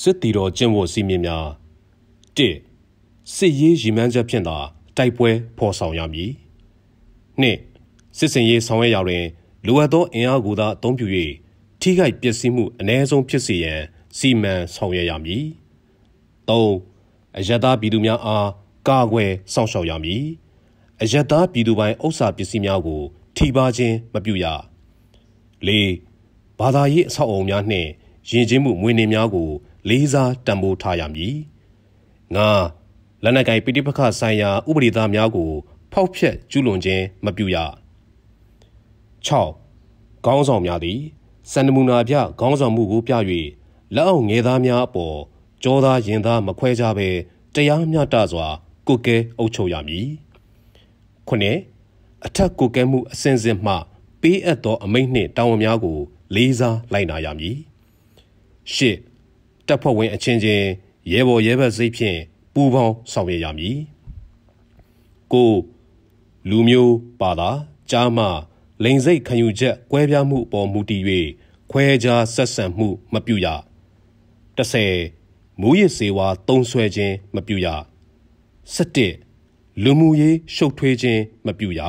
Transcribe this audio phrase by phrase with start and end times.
[0.00, 1.46] စစ်တီတော်ကျင့်ဝတ်စည်းမျဉ်းများ
[2.36, 2.40] ၁
[3.34, 4.56] စစ်ရေးရည်မှန်းချက်ဖြင့်သာ
[4.96, 6.30] တိုက်ပွဲဖော်ဆောင်ရမည်
[7.40, 7.44] ၂
[8.18, 9.24] စစ်စင်ရေးဆောင်ရွက်ရာတွင်
[9.66, 11.06] လိုအပ်သောအင်အားကိုသာအသုံးပြု၍
[11.80, 13.80] ထိခိုက်ပျက်စီးမှုအ ਨੇ ဆုံးဖြစ်စေရန်
[14.18, 15.44] စီမံဆောင်ရွက်ရမည်
[16.48, 16.52] ၃
[17.38, 18.48] အယက်သားပြည်သူများအား
[18.88, 20.24] ကာကွယ်စောင့်ရှောက်ရမည်
[21.02, 23.02] အယက်သားပြည်သူပိုင်ဥစ္စာပစ္စည်းများကို
[23.36, 24.46] ထိပါခြင်းမပြုရ
[25.66, 25.70] ၄
[26.58, 27.88] ဘာသာရေးအဆောက်အအုံများနှင့်
[28.30, 29.48] ယဉ်ကျေးမှုမွေးနေ့များကို
[29.88, 31.36] လေးစားတံမိုးထားရမည်
[32.36, 32.48] ငါ
[33.22, 35.50] လက်နက်ကိုင်ပိဋိပခဆိုင်ရာဥပဒေသားများကို
[35.92, 37.56] ဖောက်ဖျက်ကျူးလွန်ခြင်းမပြုရ
[39.26, 41.00] 6ခေါင်းဆောင်များသည်
[41.52, 43.12] စန္ဒမူနာပြခေါင်းဆောင်မှုကိုပြ၍
[43.94, 45.16] လက်အောက်ငယ်သားများအပေါ်
[45.62, 47.08] ကြောသားရင်သားမခွဲကြဘဲ
[47.54, 48.46] တရားမျှတစွာ
[48.88, 50.08] ကုကဲအုပ်ချုပ်ရမည်
[51.28, 51.58] ခုနှစ်
[52.26, 53.74] အထက်ကုကဲမှုအစဉ်စဉ်မှ
[54.20, 55.98] ပေးအပ်သောအမိန့်နှင့်တာဝန်များကို
[56.34, 57.56] လေးစားလိုက်နာရမည်
[58.74, 58.96] ရှစ်
[59.66, 60.66] တပ်ဖွဲ့ဝင်အချင်းချင်း
[61.12, 62.18] ရဲဘော်ရဲဘက်စိတ်ဖြင့်
[62.54, 63.76] ပူးပေါင်းဆောင်ရွက်ရမည်
[65.32, 65.52] ကို
[66.50, 67.50] လူမျိုးပါတာ
[67.90, 68.26] ကြားမှ
[68.84, 71.02] လိန်စိတ်ခံယူချက်ကွဲပြားမှုအပေါ်မူတည်၍
[71.70, 73.46] ခွဲခြားဆက်ဆံမှုမပြုရ
[74.56, 77.66] 30မူရစ်စေဝါတုံးဆွဲခြင်းမပြုရ
[78.74, 81.80] 17လူမှုရေးရှုပ်ထွေးခြင်းမပြုရ